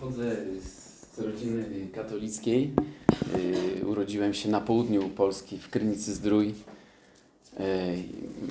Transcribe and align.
pochodzę 0.00 0.36
z 0.60 1.18
rodziny 1.18 1.64
katolickiej. 1.94 2.72
Y, 3.80 3.86
Urodziłem 3.86 4.34
się 4.34 4.48
na 4.48 4.60
południu 4.60 5.08
Polski, 5.08 5.58
w 5.58 5.70
Krynicy 5.70 6.14
Zdrój. 6.14 6.48
Y, 6.48 6.54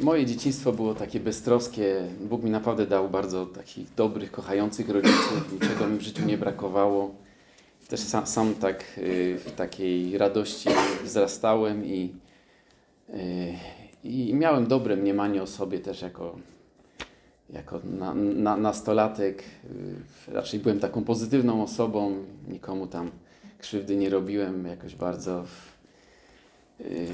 Moje 0.04 0.26
dzieciństwo 0.26 0.72
było 0.72 0.96
takie 0.96 1.20
beztroskie. 1.20 2.08
Bóg 2.30 2.44
mi 2.44 2.50
naprawdę 2.50 2.88
dał 2.88 3.10
bardzo 3.10 3.46
takich 3.46 3.94
dobrych, 3.96 4.32
kochających 4.32 4.90
rodziców. 4.90 5.54
Niczego 5.54 5.88
mi 5.88 5.98
w 5.98 6.02
życiu 6.02 6.26
nie 6.26 6.38
brakowało. 6.38 7.16
Też 7.88 8.00
sam, 8.00 8.28
sam 8.28 8.56
tak 8.56 8.84
y, 8.98 9.38
w 9.46 9.52
takiej 9.52 10.18
radości 10.18 10.70
wzrastałem 11.04 11.86
i, 11.86 12.14
i 14.04 14.34
miałem 14.34 14.68
dobre 14.68 14.96
mniemanie 14.96 15.44
o 15.44 15.48
sobie 15.48 15.80
też 15.80 16.02
jako, 16.02 16.36
jako 17.50 17.80
na, 18.00 18.14
na, 18.16 18.58
nastolatek. 18.58 19.44
y, 20.30 20.34
Raczej 20.34 20.60
byłem 20.60 20.80
taką 20.80 21.04
pozytywną 21.04 21.64
osobą, 21.64 22.16
nikomu 22.48 22.88
tam 22.88 23.12
krzywdy 23.60 23.96
nie 23.96 24.10
robiłem 24.10 24.66
jakoś 24.68 24.96
bardzo. 24.96 25.46
y, 26.82 27.08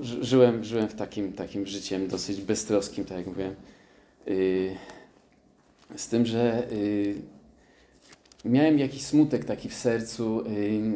ży- 0.00 0.24
Żyłem, 0.24 0.64
żyłem 0.64 0.88
w 0.88 0.94
takim, 0.94 1.32
takim 1.32 1.66
życiem 1.66 2.08
dosyć 2.08 2.40
beztroskim, 2.40 3.04
tak 3.04 3.18
jak 3.18 3.26
mówiłem. 3.26 3.54
Y, 4.28 4.76
Z 5.96 6.08
tym, 6.08 6.26
że 6.26 6.68
miałem 8.44 8.78
jakiś 8.78 9.02
smutek 9.02 9.44
taki 9.44 9.68
w 9.68 9.74
sercu. 9.74 10.44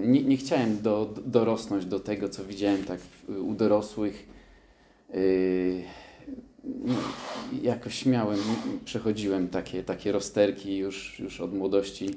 Nie, 0.06 0.22
nie 0.22 0.36
chciałem 0.36 0.82
do, 0.82 1.04
do- 1.14 1.22
dorosnąć 1.22 1.86
do 1.86 2.00
tego, 2.00 2.28
co 2.28 2.44
widziałem 2.44 2.84
tak 2.84 3.00
u 3.28 3.54
dorosłych. 3.54 4.26
Jakoś 7.62 8.06
miałem, 8.06 8.38
przechodziłem 8.84 9.48
takie, 9.48 9.82
takie 9.84 10.12
rozterki 10.12 10.76
już, 10.76 11.20
już 11.20 11.40
od 11.40 11.54
młodości. 11.54 12.10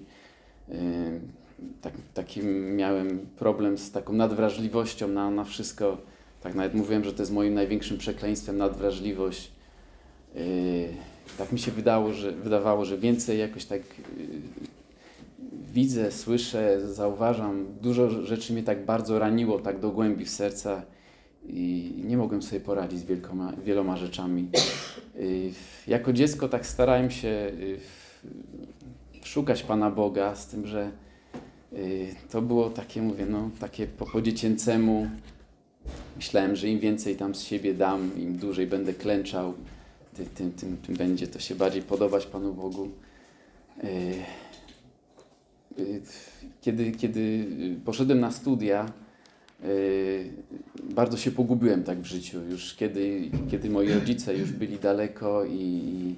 Tak, 1.81 1.93
taki 2.13 2.43
miałem 2.75 3.19
problem 3.35 3.77
z 3.77 3.91
taką 3.91 4.13
nadwrażliwością 4.13 5.07
na, 5.07 5.31
na 5.31 5.43
wszystko. 5.43 5.97
Tak 6.41 6.55
nawet 6.55 6.73
mówiłem, 6.73 7.03
że 7.03 7.13
to 7.13 7.21
jest 7.21 7.31
moim 7.31 7.53
największym 7.53 7.97
przekleństwem 7.97 8.57
nadwrażliwość. 8.57 9.51
Yy, 10.35 10.41
Tak 11.37 11.51
mi 11.51 11.59
się 11.59 11.71
wydało, 11.71 12.13
że, 12.13 12.31
wydawało, 12.31 12.85
że 12.85 12.97
więcej 12.97 13.39
jakoś 13.39 13.65
tak 13.65 13.81
yy, 14.17 14.25
widzę, 15.73 16.11
słyszę, 16.11 16.81
zauważam. 16.93 17.65
Dużo 17.81 18.09
rzeczy 18.09 18.53
mnie 18.53 18.63
tak 18.63 18.85
bardzo 18.85 19.19
raniło, 19.19 19.59
tak 19.59 19.79
do 19.79 19.91
głębi 19.91 20.25
w 20.25 20.29
serca 20.29 20.81
i 21.45 21.93
nie 22.05 22.17
mogłem 22.17 22.41
sobie 22.41 22.59
poradzić 22.59 22.99
z 22.99 23.03
wielkoma, 23.03 23.53
wieloma 23.65 23.97
rzeczami. 23.97 24.49
Y, 25.15 25.51
Jako 25.87 26.13
dziecko 26.13 26.49
tak 26.49 26.65
starałem 26.65 27.11
się 27.11 27.27
y, 27.27 27.79
szukać 29.23 29.63
Pana 29.63 29.91
Boga, 29.91 30.35
z 30.35 30.47
tym, 30.47 30.67
że 30.67 30.91
y, 31.73 32.15
to 32.31 32.41
było 32.41 32.69
takie, 32.69 33.01
mówię, 33.01 33.25
no, 33.29 33.49
takie 33.59 33.87
po, 33.87 34.05
po 34.05 34.21
dziecięcemu. 34.21 35.09
Myślałem, 36.15 36.55
że 36.55 36.67
im 36.67 36.79
więcej 36.79 37.15
tam 37.15 37.35
z 37.35 37.41
siebie 37.41 37.73
dam, 37.73 38.11
im 38.17 38.37
dłużej 38.37 38.67
będę 38.67 38.93
klęczał, 38.93 39.53
ty- 40.15 40.25
tym, 40.25 40.51
tym, 40.51 40.77
tym 40.77 40.95
będzie 40.95 41.27
to 41.27 41.39
się 41.39 41.55
bardziej 41.55 41.81
podobać 41.81 42.25
Panu 42.25 42.53
Bogu. 42.53 42.89
Kiedy, 46.61 46.91
kiedy 46.91 47.45
poszedłem 47.85 48.19
na 48.19 48.31
studia, 48.31 48.91
bardzo 50.83 51.17
się 51.17 51.31
pogubiłem 51.31 51.83
tak 51.83 52.01
w 52.01 52.05
życiu. 52.05 52.41
Już 52.49 52.75
kiedy, 52.75 53.29
kiedy 53.51 53.69
moi 53.69 53.93
rodzice 53.93 54.37
już 54.37 54.51
byli 54.51 54.79
daleko 54.79 55.45
i, 55.45 55.53
i 55.55 56.15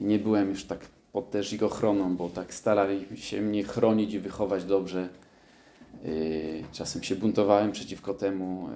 nie 0.00 0.18
byłem 0.18 0.48
już 0.48 0.64
tak 0.64 0.80
pod 1.12 1.30
też 1.30 1.52
ich 1.52 1.62
ochroną, 1.62 2.16
bo 2.16 2.28
tak 2.28 2.54
starali 2.54 3.06
się 3.14 3.40
mnie 3.40 3.64
chronić 3.64 4.14
i 4.14 4.18
wychować 4.18 4.64
dobrze. 4.64 5.08
Y, 6.04 6.64
Czasem 6.72 7.02
się 7.02 7.16
buntowałem 7.16 7.72
przeciwko 7.72 8.14
temu. 8.14 8.68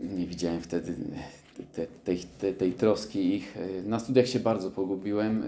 y, 0.00 0.04
Nie 0.04 0.26
widziałem 0.26 0.60
wtedy 0.60 0.94
te, 1.74 1.86
tej, 1.86 2.18
tej, 2.18 2.54
tej 2.54 2.72
troski 2.72 3.34
ich. 3.34 3.54
Na 3.86 3.98
studiach 4.00 4.26
się 4.26 4.40
bardzo 4.40 4.70
pogubiłem. 4.70 5.42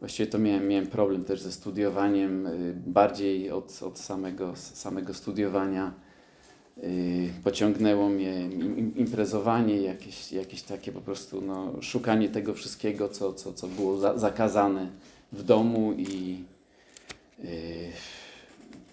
Właściwie 0.00 0.26
to 0.26 0.38
miałem, 0.38 0.68
miałem 0.68 0.86
problem 0.86 1.24
też 1.24 1.40
ze 1.40 1.52
studiowaniem, 1.52 2.46
y, 2.46 2.74
bardziej 2.86 3.50
od, 3.50 3.82
od 3.82 3.98
samego, 3.98 4.56
samego 4.56 5.14
studiowania. 5.14 5.94
Y, 6.84 7.28
Pociągnęło 7.44 8.08
mnie 8.08 8.40
im- 8.40 8.78
im- 8.78 8.96
imprezowanie, 8.96 9.76
jakieś, 9.82 10.32
jakieś 10.32 10.62
takie 10.62 10.92
po 10.92 11.00
prostu 11.00 11.40
no, 11.40 11.72
szukanie 11.82 12.28
tego 12.28 12.54
wszystkiego, 12.54 13.08
co, 13.08 13.32
co, 13.34 13.52
co 13.52 13.66
było 13.66 13.98
za, 13.98 14.18
zakazane 14.18 14.88
w 15.32 15.42
domu 15.42 15.92
i 15.92 16.44
y, 17.44 17.46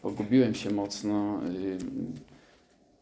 pogubiłem 0.02 0.56
się 0.56 0.72
mocno. 0.72 1.40
y, 1.56 1.78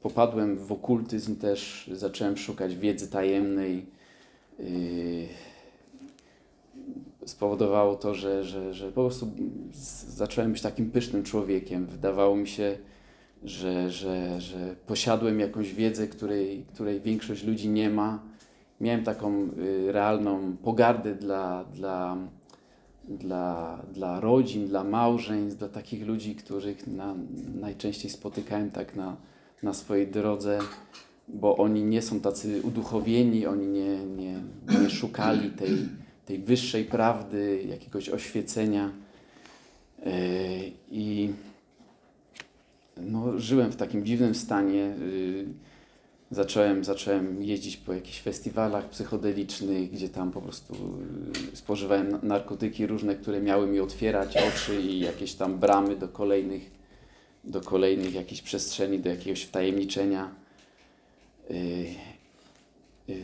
Popadłem 0.02 0.58
w 0.58 0.72
okultyzm 0.72 1.36
też, 1.36 1.90
zacząłem 1.94 2.38
szukać 2.38 2.76
wiedzy 2.76 3.08
tajemnej. 3.08 3.86
y, 4.60 5.28
spowodowało 7.26 7.96
to, 7.96 8.16
że, 8.16 8.44
że, 8.44 8.74
że 8.74 8.88
po 8.88 9.02
prostu 9.02 9.28
zacząłem 10.08 10.52
być 10.52 10.62
takim 10.62 10.92
pysznym 10.92 11.24
człowiekiem. 11.24 11.86
Wydawało 11.86 12.36
mi 12.36 12.48
się, 12.48 12.78
że, 13.44 13.90
że, 13.90 14.42
że 14.42 14.76
posiadłem 14.88 15.40
jakąś 15.40 15.74
wiedzę, 15.74 16.08
której, 16.08 16.66
której 16.74 17.02
większość 17.02 17.44
ludzi 17.44 17.70
nie 17.70 17.90
ma. 17.90 18.24
Miałem 18.82 19.04
taką 19.04 19.50
y, 19.58 19.92
realną 19.92 20.56
pogardę 20.64 21.16
dla, 21.16 21.64
dla, 21.64 22.18
dla, 23.10 23.82
dla 23.94 24.20
rodzin, 24.20 24.68
dla 24.68 24.84
małżeństw, 24.84 25.60
dla 25.60 25.70
takich 25.70 26.08
ludzi, 26.08 26.36
których 26.36 26.88
na, 26.88 27.16
najczęściej 27.62 28.12
spotykałem 28.12 28.72
tak 28.72 28.96
na, 28.96 29.18
na 29.64 29.74
swojej 29.74 30.08
drodze, 30.08 30.60
bo 31.28 31.58
oni 31.58 31.84
nie 31.84 32.02
są 32.02 32.20
tacy 32.20 32.62
uduchowieni, 32.64 33.46
oni 33.46 33.68
nie, 33.68 34.06
nie, 34.06 34.40
nie 34.82 34.90
szukali 34.90 35.50
tej, 35.50 35.78
tej 36.26 36.40
wyższej 36.40 36.86
prawdy, 36.86 37.64
jakiegoś 37.70 38.10
oświecenia. 38.10 38.92
Yy, 40.06 40.12
I 40.92 41.30
no, 42.98 43.40
żyłem 43.40 43.72
w 43.72 43.76
takim 43.76 44.06
dziwnym 44.06 44.36
stanie. 44.36 44.96
Yy, 45.00 45.46
Zacząłem, 46.34 46.84
zacząłem 46.84 47.44
jeździć 47.44 47.78
po 47.78 47.94
jakichś 47.94 48.22
festiwalach 48.22 48.90
psychodelicznych, 48.90 49.92
gdzie 49.92 50.10
tam 50.10 50.32
po 50.32 50.42
prostu 50.42 50.74
yy, 51.50 51.56
spożywałem 51.56 52.10
na- 52.12 52.20
narkotyki 52.24 52.88
różne, 52.88 53.16
które 53.16 53.42
miały 53.42 53.68
mi 53.68 53.80
otwierać 53.80 54.38
oczy 54.38 54.82
i 54.82 55.00
jakieś 55.00 55.34
tam 55.34 55.60
bramy 55.60 55.96
do 55.96 56.08
kolejnych, 56.08 56.72
do 57.44 57.62
kolejnych 57.62 58.14
jakichś 58.14 58.42
przestrzeni, 58.42 59.00
do 59.00 59.10
jakiegoś 59.10 59.42
wtajemniczenia. 59.44 60.36
Yy, 61.50 61.58
yy, 63.08 63.16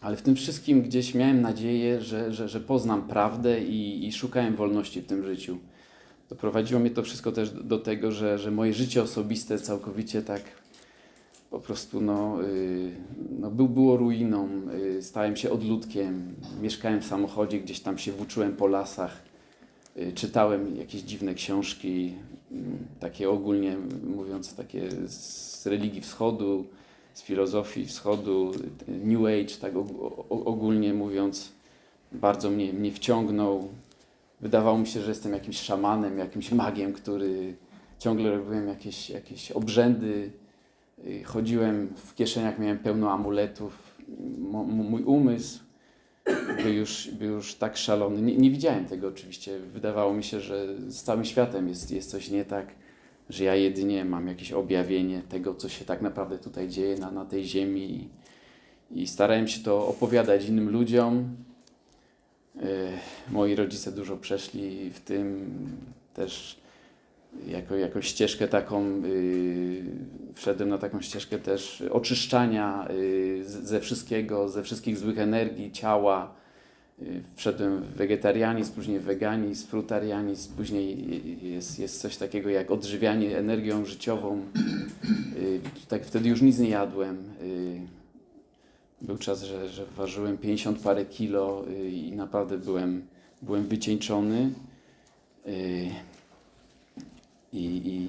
ale 0.00 0.16
w 0.16 0.22
tym 0.22 0.36
wszystkim 0.36 0.82
gdzieś 0.82 1.14
miałem 1.14 1.40
nadzieję, 1.40 2.00
że, 2.00 2.32
że, 2.32 2.48
że 2.48 2.60
poznam 2.60 3.08
prawdę 3.08 3.64
i, 3.64 4.06
i 4.06 4.12
szukałem 4.12 4.56
wolności 4.56 5.00
w 5.00 5.06
tym 5.06 5.24
życiu. 5.24 5.58
Doprowadziło 6.28 6.80
mnie 6.80 6.90
to 6.90 7.02
wszystko 7.02 7.32
też 7.32 7.50
do, 7.50 7.78
tego, 7.78 8.12
że, 8.12 8.38
że 8.38 8.50
moje 8.50 8.74
życie 8.74 9.02
osobiste 9.02 9.58
całkowicie 9.58 10.22
tak 10.22 10.42
po 11.50 11.60
prostu 11.60 12.00
no, 12.00 12.44
y, 12.44 12.90
no 13.40 13.50
był, 13.50 13.68
było 13.68 13.96
ruiną. 13.96 14.48
Y, 14.98 15.02
stałem 15.02 15.36
się 15.36 15.50
odludkiem. 15.50 16.34
Mieszkałem 16.62 17.00
w 17.00 17.06
samochodzie, 17.06 17.60
gdzieś 17.60 17.80
tam 17.80 17.98
się 17.98 18.12
włóczyłem 18.12 18.56
po 18.56 18.66
lasach. 18.66 19.22
Y, 19.96 20.12
czytałem 20.12 20.76
jakieś 20.76 21.02
dziwne 21.02 21.34
książki, 21.34 22.14
mm, 22.52 22.78
takie 23.00 23.30
ogólnie 23.30 23.76
mówiąc, 24.16 24.54
takie 24.54 24.88
z 25.06 25.66
religii 25.66 26.00
wschodu, 26.00 26.66
z 27.14 27.22
filozofii 27.22 27.86
wschodu, 27.86 28.52
New 28.88 29.20
Age, 29.20 29.56
tak 29.60 29.72
ogólnie 30.28 30.94
mówiąc, 30.94 31.52
bardzo 32.12 32.50
mnie, 32.50 32.72
mnie 32.72 32.92
wciągnął. 32.92 33.68
Wydawało 34.40 34.78
mi 34.78 34.86
się, 34.86 35.00
że 35.00 35.08
jestem 35.08 35.32
jakimś 35.32 35.60
szamanem, 35.60 36.18
jakimś 36.18 36.52
magiem, 36.52 36.92
który 36.92 37.56
ciągle 37.98 38.30
robiłem 38.30 38.68
jakieś, 38.68 39.10
jakieś 39.10 39.52
obrzędy. 39.52 40.30
Y, 41.06 41.24
Chodziłem 41.24 41.88
w 41.96 42.14
kieszeniach, 42.14 42.58
miałem 42.58 42.78
pełno 42.78 43.12
amuletów. 43.12 43.96
Mój 44.66 45.02
umysł 45.02 45.58
był 46.62 46.72
już, 46.72 47.08
był 47.08 47.30
już 47.30 47.54
tak 47.54 47.76
szalony. 47.76 48.22
Nie, 48.22 48.36
nie 48.36 48.50
widziałem 48.50 48.84
tego 48.84 49.08
oczywiście. 49.08 49.58
Wydawało 49.58 50.14
mi 50.14 50.24
się, 50.24 50.40
że 50.40 50.66
z 50.88 51.02
całym 51.02 51.24
światem 51.24 51.68
jest, 51.68 51.90
jest 51.90 52.10
coś 52.10 52.30
nie 52.30 52.44
tak, 52.44 52.66
że 53.30 53.44
ja 53.44 53.54
jedynie 53.54 54.04
mam 54.04 54.28
jakieś 54.28 54.52
objawienie 54.52 55.22
tego, 55.28 55.54
co 55.54 55.68
się 55.68 55.84
tak 55.84 56.02
naprawdę 56.02 56.38
tutaj 56.38 56.68
dzieje 56.68 56.96
na, 56.96 57.10
na 57.10 57.24
tej 57.24 57.44
ziemi. 57.44 58.08
I, 58.90 59.06
starałem 59.06 59.48
się 59.48 59.60
to 59.60 59.86
opowiadać 59.86 60.48
innym 60.48 60.70
ludziom. 60.70 61.36
Y, 62.56 62.60
Moi 63.30 63.54
rodzice 63.54 63.92
dużo 63.92 64.16
przeszli 64.16 64.90
w 64.90 65.00
tym 65.00 65.50
też 66.14 66.60
jako, 67.46 67.76
jako 67.76 68.02
ścieżkę 68.02 68.48
taką, 68.48 69.02
y, 69.04 69.82
wszedłem 70.34 70.68
na 70.68 70.78
taką 70.78 71.00
ścieżkę 71.00 71.38
też 71.38 71.82
oczyszczania 71.90 72.88
y, 72.90 73.42
ze 73.44 73.80
wszystkiego, 73.80 74.48
ze 74.48 74.62
wszystkich 74.62 74.98
złych 74.98 75.18
energii 75.18 75.72
ciała, 75.72 76.39
wszedłem 77.36 77.82
w 77.82 77.86
wegetarianizm, 77.96 78.72
później 78.72 78.98
w 79.00 79.02
weganizm, 79.02 79.66
frutarianizm, 79.66 80.54
później 80.56 81.06
jest, 81.52 81.78
jest 81.78 82.00
coś 82.00 82.16
takiego 82.16 82.50
jak 82.50 82.70
odżywianie 82.70 83.38
energią 83.38 83.84
życiową. 83.84 84.40
Y, 85.36 85.60
Tak 85.88 86.04
wtedy 86.04 86.28
już 86.28 86.42
nic 86.42 86.58
nie 86.58 86.68
jadłem. 86.68 87.16
Y, 87.42 87.80
Był 89.02 89.18
czas, 89.18 89.42
że, 89.42 89.68
że 89.68 89.86
ważyłem 89.86 90.38
50 90.38 90.78
parę 90.78 91.04
kilo 91.04 91.64
y, 91.68 91.90
i 91.90 92.12
naprawdę 92.12 92.58
byłem, 92.58 93.02
byłem 93.42 93.66
wycieńczony. 93.66 94.50
Y, 95.46 95.88
I, 97.52 97.64
i, 97.64 98.08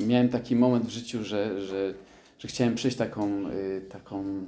i 0.00 0.06
miałem 0.06 0.28
taki 0.28 0.56
moment 0.56 0.86
w 0.86 0.90
życiu, 0.90 1.24
że, 1.24 1.60
że, 1.60 1.94
że 2.38 2.48
chciałem 2.48 2.74
przejść 2.74 2.96
taką, 2.96 3.50
y, 3.50 3.80
taką 3.88 4.46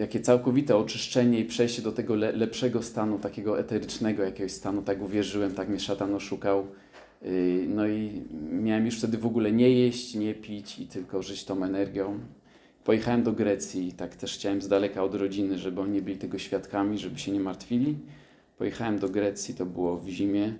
takie 0.00 0.20
całkowite 0.20 0.76
oczyszczenie 0.76 1.40
i 1.40 1.44
przejście 1.44 1.82
do 1.82 1.92
tego 1.92 2.14
le, 2.14 2.32
lepszego 2.32 2.82
stanu, 2.82 3.18
takiego 3.18 3.58
eterycznego 3.60 4.22
jakiegoś 4.22 4.52
stanu, 4.52 4.82
tak 4.82 5.02
uwierzyłem, 5.02 5.54
tak 5.54 5.68
mnie 5.68 5.80
szatan 5.80 6.14
oszukał. 6.14 6.66
Yy, 7.22 7.66
No 7.68 7.86
i 7.88 8.22
miałem 8.50 8.86
już 8.86 8.98
wtedy 8.98 9.18
w 9.18 9.26
ogóle 9.26 9.52
nie 9.52 9.70
jeść, 9.70 10.14
nie 10.14 10.34
pić 10.34 10.78
i 10.78 10.86
tylko 10.86 11.22
żyć 11.22 11.44
tą 11.44 11.64
energią. 11.64 12.18
Pojechałem 12.84 13.22
do 13.22 13.32
Grecji, 13.32 13.92
tak 13.92 14.16
też 14.16 14.34
chciałem 14.34 14.62
z 14.62 14.68
daleka 14.68 15.02
od 15.02 15.14
rodziny, 15.14 15.58
żeby 15.58 15.80
oni 15.80 15.92
nie 15.92 16.02
byli 16.02 16.16
tego 16.16 16.38
świadkami, 16.38 16.98
żeby 16.98 17.18
się 17.18 17.32
nie 17.32 17.40
martwili. 17.40 17.96
Pojechałem 18.58 18.98
do 18.98 19.08
Grecji, 19.08 19.54
to 19.54 19.66
było 19.66 19.96
w 19.96 20.08
zimie. 20.08 20.54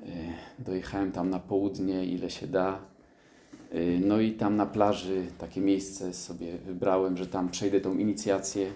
Yy, 0.00 0.06
Dojechałem 0.58 1.12
tam 1.12 1.30
na 1.30 1.38
południe, 1.38 2.04
ile 2.04 2.30
się 2.30 2.46
da. 2.46 2.89
Yy, 3.74 4.00
No 4.06 4.20
i 4.20 4.32
tam 4.32 4.56
na 4.56 4.66
plaży 4.66 5.26
takie 5.38 5.60
miejsce 5.60 6.14
sobie 6.14 6.58
wybrałem, 6.66 7.16
że 7.16 7.26
tam 7.26 7.48
przejdę 7.48 7.80
tą 7.80 7.98
inicjację. 7.98 8.70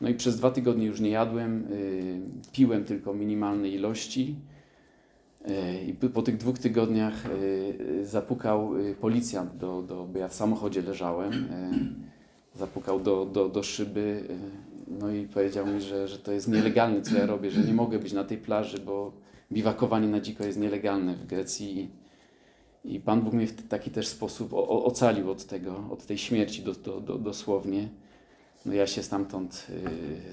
No 0.00 0.08
i 0.08 0.14
przez 0.14 0.36
dwa 0.36 0.50
tygodnie 0.50 0.86
już 0.86 1.00
nie 1.00 1.10
jadłem, 1.10 1.66
yy, 1.70 2.20
piłem 2.52 2.84
tylko 2.84 3.14
minimalne 3.14 3.68
ilości. 3.68 4.34
Yy, 5.48 5.54
I 5.86 5.94
po- 5.94 6.22
tych 6.22 6.36
dwóch 6.36 6.58
tygodniach 6.58 7.14
zapukał 8.02 8.70
policjant, 9.00 9.56
do, 9.56 9.82
do, 9.82 10.06
bo 10.12 10.18
ja 10.18 10.28
w 10.28 10.34
samochodzie 10.34 10.82
leżałem. 10.82 11.48
Zapukał 12.54 13.00
do, 13.00 13.24
do, 13.26 13.48
do 13.48 13.62
szyby, 13.62 14.24
no 15.00 15.10
i 15.12 15.24
powiedział 15.26 15.66
mi, 15.66 15.80
że, 15.80 16.08
że 16.08 16.18
to 16.18 16.32
jest 16.32 16.48
nielegalne, 16.48 17.02
co 17.02 17.18
ja 17.18 17.26
robię, 17.26 17.50
że 17.50 17.60
nie 17.60 17.72
mogę 17.74 17.98
być 17.98 18.12
na 18.12 18.24
tej 18.24 18.38
plaży, 18.38 18.78
bo 18.78 19.12
biwakowanie 19.52 20.08
na 20.08 20.20
dziko 20.20 20.44
jest 20.44 20.58
nielegalne 20.58 21.14
w 21.14 21.26
Grecji. 21.26 21.90
I 22.84 23.00
Pan 23.00 23.20
Bóg 23.22 23.32
mnie 23.34 23.46
w 23.46 23.68
taki 23.68 23.90
też 23.90 24.08
sposób 24.08 24.50
ocalił 24.68 25.30
od 25.30 25.44
tego, 25.44 25.84
od 25.90 26.06
tej 26.06 26.18
śmierci 26.18 26.62
do, 26.62 26.72
do, 26.74 27.00
do, 27.00 27.18
dosłownie. 27.18 27.88
No 28.66 28.74
ja 28.74 28.86
się 28.86 29.02
stamtąd 29.02 29.66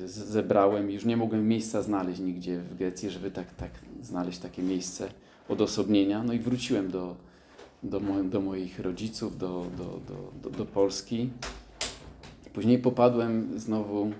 y, 0.04 0.08
z- 0.08 0.12
zebrałem 0.26 0.92
i 0.92 0.94
już 0.94 1.06
nie 1.06 1.18
mogłem 1.18 1.48
miejsca 1.48 1.82
znaleźć 1.82 2.20
nigdzie 2.20 2.60
w 2.60 2.76
Grecji, 2.78 3.10
żeby 3.10 3.32
tak, 3.32 3.56
tak 3.56 3.72
znaleźć 4.02 4.40
takie 4.40 4.64
miejsce 4.64 5.10
odosobnienia. 5.50 6.24
No 6.24 6.34
i 6.34 6.40
wróciłem 6.40 6.92
do, 6.92 7.16
do, 7.84 8.00
mo, 8.00 8.24
do 8.24 8.42
moich 8.42 8.80
rodziców, 8.80 9.38
do, 9.38 9.66
do, 9.78 10.00
do, 10.44 10.50
do, 10.50 10.66
Polski. 10.66 11.30
Później 12.54 12.80
popadłem 12.80 13.60
znowu 13.60 14.12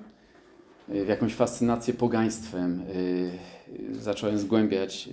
y, 0.90 1.06
w 1.06 1.08
jakąś 1.08 1.34
fascynację 1.34 1.94
pogaństwem. 1.94 2.82
Y, 2.82 3.32
y, 3.92 3.96
Zacząłem 4.02 4.38
zgłębiać 4.38 5.10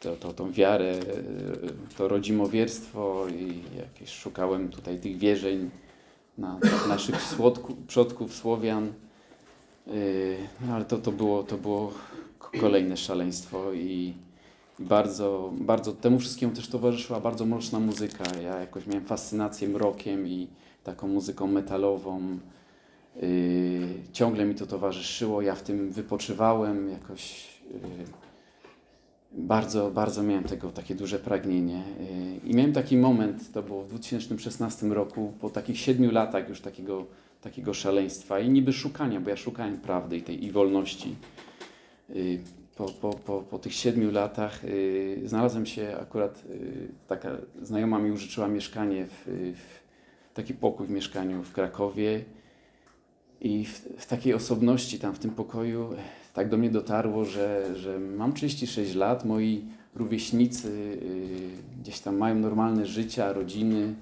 to, 0.00 0.16
to, 0.16 0.32
tą 0.32 0.52
wiarę, 0.52 0.90
e, 0.90 1.00
to 1.96 2.08
rodzimowierstwo 2.08 3.26
i 3.28 3.62
jakieś 3.76 4.10
szukałem 4.10 4.68
tutaj 4.68 4.98
tych 4.98 5.18
wierzeń 5.18 5.70
na, 6.38 6.58
naszych 6.88 7.22
słodku, 7.22 7.76
przodków 7.86 8.34
Słowian. 8.34 8.92
Yy, 9.86 10.36
No 10.66 10.74
ale 10.74 10.84
to, 10.84 10.98
to, 10.98 11.12
było, 11.12 11.42
to 11.42 11.58
było 11.58 11.92
kolejne 12.60 12.96
szaleństwo 12.96 13.72
i 13.72 14.14
bardzo, 14.78 15.52
bardzo 15.58 15.92
temu 15.92 16.18
wszystkiemu 16.18 16.54
też 16.54 16.68
towarzyszyła 16.68 17.20
bardzo 17.20 17.46
mroczna 17.46 17.80
muzyka. 17.80 18.24
Ja 18.42 18.60
jakoś 18.60 18.86
miałem 18.86 19.04
fascynację 19.04 19.68
mrokiem 19.68 20.28
i 20.28 20.48
taką 20.84 21.08
muzyką 21.08 21.46
metalową. 21.46 22.38
Yy, 23.22 23.88
ciągle 24.12 24.44
mi 24.44 24.54
to 24.54 24.66
towarzyszyło, 24.66 25.42
ja 25.42 25.54
w 25.54 25.62
tym 25.62 25.90
wypoczywałem 25.90 26.90
jakoś. 26.90 27.48
Bardzo, 29.32 29.90
bardzo 29.90 30.22
miałem 30.22 30.44
tego 30.44 30.70
takie 30.70 30.94
duże 30.94 31.18
pragnienie. 31.18 31.82
Yy, 32.44 32.50
I 32.50 32.54
miałem 32.54 32.72
taki 32.72 32.96
moment, 32.96 33.52
to 33.52 33.62
było 33.62 33.82
w 33.84 33.88
2016 33.88 34.86
roku, 34.86 35.32
po 35.40 35.50
takich 35.50 35.78
siedmiu 35.78 36.10
latach 36.10 36.48
już 36.48 36.60
takiego, 36.60 37.06
takiego 37.40 37.74
szaleństwa 37.74 38.40
i 38.40 38.50
niby 38.50 38.72
szukania, 38.72 39.20
bo 39.20 39.30
ja 39.30 39.36
szukałem 39.36 39.80
prawdy 39.80 40.16
i 40.16 40.22
tej 40.22 40.44
i 40.44 40.50
wolności. 40.52 41.14
Yy, 42.08 42.38
Po, 42.78 42.86
po, 42.86 43.10
po, 43.10 43.42
po 43.42 43.58
tych 43.58 43.74
siedmiu 43.74 44.10
latach 44.10 44.64
yy, 44.64 45.28
znalazłem 45.28 45.66
się 45.66 45.96
akurat, 46.00 46.44
taka 47.08 47.30
znajoma 47.62 47.98
mi 47.98 48.10
użyczyła 48.10 48.48
mieszkanie, 48.48 49.06
w, 49.06 49.24
w 49.56 50.34
taki 50.34 50.54
pokój 50.54 50.86
w 50.86 50.90
mieszkaniu 50.90 51.42
w 51.42 51.52
Krakowie. 51.52 52.24
I 53.40 53.64
w, 53.64 53.78
w 53.98 54.06
takiej 54.06 54.34
osobności 54.34 54.98
tam 54.98 55.14
w 55.14 55.18
tym 55.18 55.30
pokoju 55.30 55.90
tak 56.38 56.48
do 56.48 56.56
mnie 56.56 56.70
dotarło, 56.70 57.24
że, 57.24 57.76
że 57.76 57.98
mam 57.98 58.32
36 58.32 58.94
lat, 58.94 59.24
moi 59.24 59.64
rówieśnicy 59.94 60.68
y, 60.68 61.80
gdzieś 61.82 62.00
tam 62.00 62.16
mają 62.16 62.34
normalne 62.34 62.86
życia, 62.86 63.32
rodziny, 63.32 63.94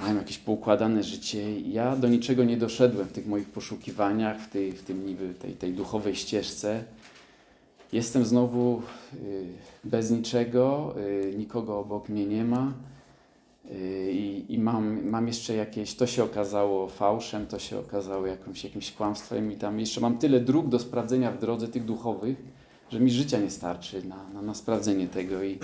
mają 0.00 0.16
jakieś 0.16 0.38
poukładane 0.38 1.02
życie. 1.02 1.60
Ja 1.60 1.96
do 1.96 2.08
niczego 2.08 2.44
nie 2.44 2.56
doszedłem 2.56 3.06
w 3.08 3.12
tych 3.12 3.26
moich 3.26 3.48
poszukiwaniach, 3.48 4.40
w 4.40 4.50
tej, 4.50 4.72
w 4.72 4.82
tym 4.82 5.06
niby 5.06 5.34
tej, 5.34 5.52
tej 5.52 5.72
duchowej 5.72 6.16
ścieżce. 6.16 6.84
Jestem 7.92 8.24
znowu 8.24 8.82
y, 9.14 9.46
bez 9.84 10.10
niczego, 10.10 10.94
y, 10.98 11.34
nikogo 11.38 11.78
obok 11.78 12.08
mnie 12.08 12.26
nie 12.26 12.44
ma. 12.44 12.72
Y, 13.72 14.10
I, 14.12 14.54
i 14.54 14.58
mam, 14.58 15.04
mam 15.10 15.26
jeszcze 15.26 15.54
jakieś, 15.54 15.94
to 15.94 16.06
się 16.06 16.24
okazało 16.24 16.88
fałszem, 16.88 17.46
to 17.46 17.58
się 17.58 17.78
okazało 17.78 18.26
jakimś, 18.26 18.64
jakimś 18.64 18.92
kłamstwem 18.92 19.52
i 19.52 19.56
tam 19.56 19.80
jeszcze 19.80 20.00
mam 20.00 20.18
tyle 20.18 20.40
dróg 20.40 20.68
do 20.68 20.78
sprawdzenia 20.78 21.32
w 21.32 21.38
drodze 21.38 21.68
tych 21.68 21.84
duchowych, 21.84 22.36
że 22.90 23.00
mi 23.00 23.10
życia 23.10 23.38
nie 23.40 23.50
starczy 23.50 24.02
na, 24.06 24.28
na, 24.34 24.42
na 24.42 24.54
sprawdzenie 24.54 25.06
tego 25.08 25.42
i, 25.42 25.58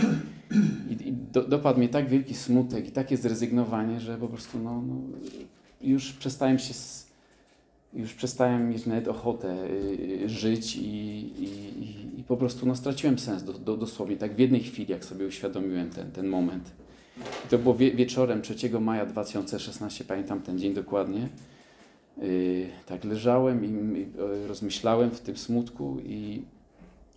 i, 0.91 1.09
i 1.09 1.13
do, 1.13 1.43
dopadł 1.43 1.79
mnie 1.79 1.89
tak 1.89 2.09
wielki 2.09 2.35
smutek 2.35 2.89
i 2.89 2.91
takie 2.91 3.17
zrezygnowanie, 3.17 4.01
że 4.01 4.17
po 4.19 4.29
prostu 4.29 4.59
no, 4.59 4.83
no, 4.83 4.95
już 5.83 6.13
przestałem 6.13 6.59
się, 6.59 6.71
s- 6.71 7.07
już 7.95 8.15
przestałem 8.15 8.69
mieć 8.71 8.87
nawet 8.87 9.09
ochotę 9.09 9.65
y, 9.71 10.29
żyć 10.29 10.77
i, 10.77 10.83
i, 10.83 11.45
i, 11.83 12.21
i 12.21 12.25
po 12.25 12.37
prostu 12.37 12.67
no, 12.67 12.77
straciłem 12.77 13.19
sens 13.19 13.43
do, 13.43 13.53
do, 13.53 13.77
dosłownie, 13.77 14.17
tak 14.17 14.35
w 14.35 14.39
jednej 14.39 14.61
chwili, 14.63 14.93
jak 14.93 15.05
sobie 15.05 15.27
uświadomiłem 15.27 15.91
ten, 15.91 16.11
ten 16.11 16.29
moment. 16.29 16.71
I 17.19 17.49
to 17.49 17.59
było 17.59 17.75
wie, 17.75 17.91
wieczorem 17.91 18.43
3 18.43 18.81
maja 18.81 19.07
2016, 19.07 20.05
pamiętam 20.05 20.41
ten 20.41 20.59
dzień 20.59 20.75
dokładnie. 20.75 21.29
Yy, 22.19 22.67
tak 22.87 23.05
leżałem 23.05 23.65
i, 23.65 23.99
i 23.99 24.03
e, 24.03 24.47
rozmyślałem 24.47 25.11
w 25.11 25.21
tym 25.21 25.37
smutku 25.37 25.97
i, 26.05 26.43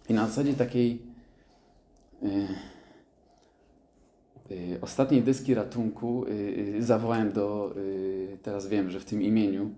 i 0.10 0.13
na 0.13 0.27
zasadzie 0.27 0.54
takiej 0.54 1.01
yy, 2.22 2.48
yy, 4.50 4.82
ostatniej 4.82 5.22
deski 5.22 5.54
ratunku 5.54 6.25
yy, 6.27 6.36
yy, 6.36 6.84
zawołałem 6.84 7.32
do, 7.32 7.74
yy, 7.75 8.38
teraz 8.44 8.68
wiem, 8.68 8.89
że 8.89 9.00
w 9.00 9.06
tym 9.06 9.22
imieniu 9.22 9.72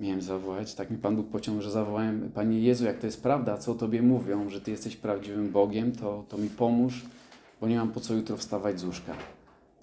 miałem 0.00 0.22
zawołać, 0.22 0.74
tak 0.74 0.90
mi 0.90 0.98
Pan 0.98 1.16
Bóg 1.16 1.26
pociągnął, 1.26 1.62
że 1.62 1.70
zawołałem, 1.70 2.30
Panie 2.34 2.60
Jezu, 2.60 2.84
jak 2.84 2.98
to 2.98 3.06
jest 3.06 3.22
prawda, 3.22 3.58
co 3.58 3.72
o 3.72 3.74
Tobie 3.74 4.02
mówią, 4.02 4.50
że 4.50 4.60
Ty 4.60 4.70
jesteś 4.70 4.96
prawdziwym 4.96 5.50
Bogiem, 5.50 5.92
to, 5.92 6.24
to 6.28 6.38
mi 6.38 6.48
pomóż, 6.48 7.04
bo 7.60 7.68
nie 7.68 7.76
mam 7.76 7.92
po 7.92 8.00
co 8.00 8.14
jutro 8.14 8.36
wstawać 8.36 8.80
z 8.80 8.84
łóżka 8.84 9.14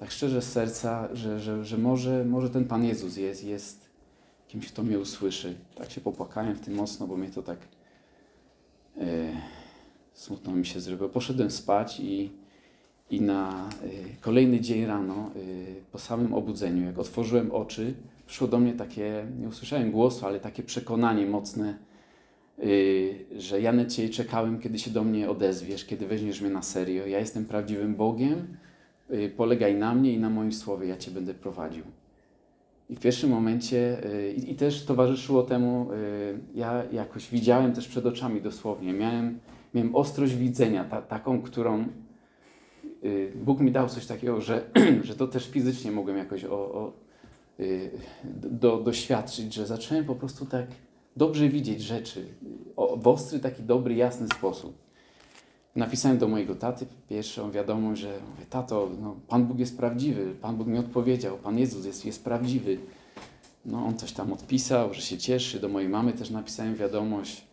tak 0.03 0.11
szczerze 0.11 0.41
z 0.41 0.51
serca, 0.51 1.09
że, 1.13 1.39
że, 1.39 1.65
że 1.65 1.77
może, 1.77 2.25
może 2.25 2.49
ten 2.49 2.65
Pan 2.65 2.83
Jezus 2.83 3.17
jest, 3.17 3.43
jest 3.43 3.89
kimś, 4.47 4.67
kto 4.67 4.83
mnie 4.83 4.99
usłyszy. 4.99 5.55
Tak 5.75 5.91
się 5.91 6.01
popłakałem 6.01 6.55
w 6.55 6.59
tym 6.59 6.75
mocno, 6.75 7.07
bo 7.07 7.17
mnie 7.17 7.29
to 7.29 7.43
tak 7.43 7.57
e, 8.97 9.03
smutno 10.13 10.55
mi 10.55 10.65
się 10.65 10.79
zrobiło. 10.79 11.09
Poszedłem 11.09 11.51
spać 11.51 11.99
i, 11.99 12.31
i 13.09 13.21
na 13.21 13.69
e, 13.69 13.87
kolejny 14.21 14.59
dzień 14.59 14.85
rano, 14.85 15.15
e, 15.15 15.39
po 15.91 15.99
samym 15.99 16.33
obudzeniu, 16.33 16.85
jak 16.85 16.99
otworzyłem 16.99 17.51
oczy, 17.51 17.93
przyszło 18.25 18.47
do 18.47 18.59
mnie 18.59 18.73
takie, 18.73 19.25
nie 19.39 19.47
usłyszałem 19.47 19.91
głosu, 19.91 20.25
ale 20.25 20.39
takie 20.39 20.63
przekonanie 20.63 21.25
mocne, 21.25 21.77
e, 22.59 22.63
że 23.39 23.61
ja 23.61 23.71
na 23.73 23.85
Ciebie 23.85 24.09
czekałem, 24.09 24.59
kiedy 24.59 24.79
się 24.79 24.91
do 24.91 25.03
mnie 25.03 25.29
odezwiesz, 25.29 25.85
kiedy 25.85 26.07
weźmiesz 26.07 26.41
mnie 26.41 26.51
na 26.51 26.61
serio. 26.61 27.07
Ja 27.07 27.19
jestem 27.19 27.45
prawdziwym 27.45 27.95
Bogiem, 27.95 28.57
polegaj 29.35 29.75
na 29.75 29.95
mnie 29.95 30.13
i 30.13 30.19
na 30.19 30.29
moim 30.29 30.53
słowie, 30.53 30.87
ja 30.87 30.97
Cię 30.97 31.11
będę 31.11 31.33
prowadził. 31.33 31.83
I 32.89 32.95
w 32.95 32.99
pierwszym 32.99 33.29
momencie, 33.29 34.05
y, 34.05 34.33
i, 34.33 34.51
i 34.51 34.55
też 34.55 34.85
towarzyszyło 34.85 35.43
temu, 35.43 35.89
y, 35.93 36.39
ja 36.55 36.83
jakoś 36.91 37.29
widziałem 37.29 37.73
też 37.73 37.87
przed 37.87 38.05
oczami 38.05 38.41
dosłownie, 38.41 38.93
miałem, 38.93 39.39
miałem 39.73 39.95
ostrość 39.95 40.35
widzenia, 40.35 40.83
ta, 40.83 41.01
taką, 41.01 41.41
którą 41.41 41.85
y, 43.03 43.33
Bóg 43.35 43.59
mi 43.59 43.71
dał 43.71 43.89
coś 43.89 44.05
takiego, 44.05 44.41
że, 44.41 44.63
że 45.07 45.15
to 45.15 45.27
też 45.27 45.49
fizycznie 45.49 45.91
mogłem 45.91 46.17
jakoś 46.17 46.45
o, 46.45 46.55
o, 46.55 46.93
y, 47.59 47.91
do, 48.33 48.77
doświadczyć, 48.77 49.53
że 49.53 49.67
zacząłem 49.67 50.05
po 50.05 50.15
prostu 50.15 50.45
tak 50.45 50.65
dobrze 51.17 51.49
widzieć 51.49 51.81
rzeczy 51.81 52.25
w 52.97 53.07
ostry, 53.07 53.39
taki 53.39 53.63
dobry, 53.63 53.95
jasny 53.95 54.27
sposób. 54.27 54.82
Napisałem 55.75 56.17
do 56.17 56.27
mojego 56.27 56.55
taty 56.55 56.85
pierwszą 57.09 57.51
wiadomość, 57.51 58.01
że 58.01 58.19
mówię, 58.31 58.45
tato, 58.49 58.89
no, 59.01 59.15
Pan 59.27 59.45
Bóg 59.45 59.59
jest 59.59 59.77
prawdziwy, 59.77 60.35
Pan 60.41 60.55
Bóg 60.55 60.67
mi 60.67 60.77
odpowiedział, 60.77 61.37
Pan 61.37 61.59
Jezus 61.59 61.85
jest, 61.85 62.05
jest 62.05 62.23
prawdziwy. 62.23 62.77
No 63.65 63.85
on 63.85 63.97
coś 63.97 64.11
tam 64.11 64.33
odpisał, 64.33 64.93
że 64.93 65.01
się 65.01 65.17
cieszy. 65.17 65.59
Do 65.59 65.69
mojej 65.69 65.89
mamy 65.89 66.13
też 66.13 66.29
napisałem 66.29 66.75
wiadomość. 66.75 67.43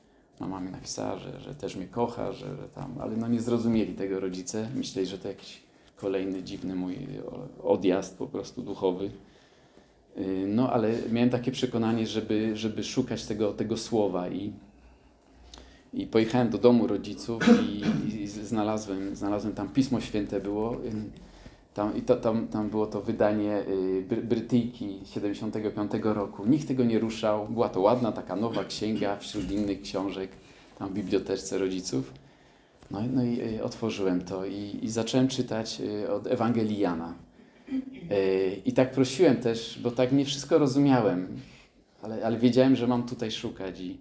Mama 0.41 0.61
mi 0.61 0.71
napisała, 0.71 1.19
że, 1.19 1.41
że 1.41 1.55
też 1.55 1.77
mnie 1.77 1.87
kocha, 1.87 2.33
że, 2.33 2.57
że 2.57 2.69
tam, 2.75 2.95
ale 3.01 3.17
no 3.17 3.29
nie 3.29 3.41
zrozumieli 3.41 3.95
tego 3.95 4.21
rodzice. 4.21 4.69
Myśleli, 4.75 5.09
że 5.09 5.19
to 5.19 5.29
jakiś 5.29 5.63
kolejny 5.97 6.43
dziwny 6.43 6.75
mój 6.75 6.97
odjazd 7.63 8.19
po 8.19 8.27
prostu 8.27 8.63
duchowy. 8.63 9.11
Y, 10.19 10.45
no 10.49 10.73
ale 10.73 10.93
miałem 11.13 11.31
takie 11.31 11.53
przekonanie, 11.53 12.07
żeby, 12.07 12.57
żeby 12.57 12.85
szukać 12.85 13.25
tego, 13.25 13.53
tego 13.53 13.77
słowa 13.77 14.29
i, 14.29 14.53
i 15.95 16.07
pojechałem 16.07 16.51
do 16.51 16.59
domu 16.59 16.87
rodziców 16.87 17.43
i, 17.63 17.83
i 18.23 18.27
znalazłem, 18.27 19.17
znalazłem 19.17 19.55
tam 19.55 19.69
Pismo 19.69 20.01
Święte 20.01 20.41
było. 20.41 20.77
Tam, 21.75 21.97
I 21.97 22.03
to, 22.03 22.17
tam, 22.17 22.49
tam 22.49 22.71
było 22.71 22.87
to 22.87 23.01
wydanie 23.01 23.63
y, 24.13 24.23
Brytyjki 24.23 25.01
75 25.05 25.93
roku. 26.03 26.47
Nikt 26.47 26.69
tego 26.69 26.85
nie 26.85 26.99
ruszał. 26.99 27.49
Była 27.49 27.69
to 27.69 27.81
ładna, 27.81 28.13
taka 28.13 28.37
nowa 28.37 28.65
księga 28.65 29.17
wśród 29.17 29.51
innych 29.51 29.83
książek 29.83 30.31
tam 30.79 30.89
w 30.89 30.93
biblioteczce 30.93 31.59
rodziców. 31.59 32.13
No, 32.91 33.01
no 33.13 33.25
i 33.25 33.41
y, 33.41 33.65
otworzyłem 33.65 34.21
to 34.21 34.47
i, 34.47 34.79
i 34.83 34.91
zacząłem 34.91 35.29
czytać 35.29 35.81
y, 35.81 36.13
od 36.13 36.27
Ewangelii 36.27 36.79
Jana. 36.79 37.15
I 38.65 38.73
tak 38.73 38.91
prosiłem 38.91 39.37
też, 39.37 39.81
bo 39.83 39.91
tak 39.91 40.13
nie 40.13 40.25
wszystko 40.25 40.59
rozumiałem, 40.59 41.29
ale, 42.03 42.27
ale 42.27 42.39
wiedziałem, 42.39 42.77
że 42.77 42.87
mam 42.87 43.03
tutaj 43.03 43.31
szukać 43.31 43.81
i 43.81 43.99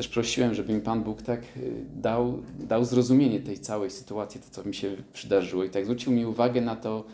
też 0.00 0.08
prosiłem, 0.08 0.54
żeby 0.54 0.72
mi 0.72 0.80
Pan 0.80 1.02
Bóg 1.02 1.22
tak 1.22 1.40
y, 1.56 1.84
dał, 1.96 2.38
dał 2.58 2.84
zrozumienie 2.84 3.40
tej 3.40 3.58
całej 3.58 3.90
sytuacji, 3.90 4.40
to 4.40 4.46
co 4.50 4.68
mi 4.68 4.74
się 4.74 4.96
przydarzyło. 5.12 5.64
I 5.64 5.70
tak 5.70 5.84
zwrócił 5.84 6.12
mi 6.12 6.26
uwagę 6.26 6.60
na 6.60 6.76
to, 6.76 7.04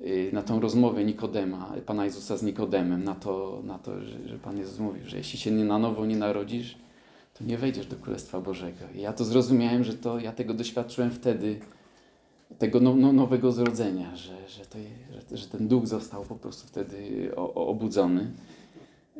y, 0.00 0.30
na 0.32 0.42
tą 0.42 0.60
rozmowę 0.60 1.04
Nikodema, 1.04 1.72
Pana 1.86 2.04
Jezusa 2.04 2.36
z 2.36 2.42
Nikodemem, 2.42 3.04
na 3.04 3.14
to, 3.14 3.60
na 3.64 3.78
to 3.78 4.00
że, 4.00 4.28
że 4.28 4.38
Pan 4.38 4.58
Jezus 4.58 4.78
mówił, 4.78 5.02
że 5.06 5.16
jeśli 5.16 5.38
się 5.38 5.50
nie 5.50 5.64
na 5.64 5.78
nowo 5.78 6.06
nie 6.06 6.16
narodzisz, 6.16 6.76
to 7.34 7.44
nie 7.44 7.58
wejdziesz 7.58 7.86
do 7.86 7.96
Królestwa 7.96 8.40
Bożego. 8.40 8.84
I 8.94 9.00
ja 9.00 9.12
to 9.12 9.24
zrozumiałem, 9.24 9.84
że 9.84 9.94
to 9.94 10.18
ja 10.18 10.32
tego 10.32 10.54
doświadczyłem 10.54 11.10
wtedy, 11.10 11.60
tego 12.58 12.80
no, 12.80 12.94
no, 12.96 13.12
nowego 13.12 13.52
zrodzenia, 13.52 14.16
że, 14.16 14.48
że, 14.48 14.66
to, 14.66 14.78
że, 15.30 15.36
że, 15.36 15.46
ten 15.46 15.68
duch 15.68 15.86
został 15.86 16.24
po 16.24 16.34
prostu 16.34 16.66
wtedy 16.66 17.30
obudzony. 17.54 18.30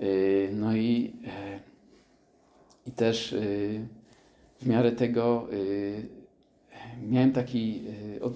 Y, 0.02 0.50
no 0.52 0.76
i, 0.76 1.12
e, 1.26 1.60
i 2.86 2.90
też 2.90 3.32
y, 3.32 3.80
w 4.60 4.66
miarę 4.66 4.92
tego 4.92 5.46
y, 5.52 6.06
miałem 7.08 7.32
taki, 7.32 7.82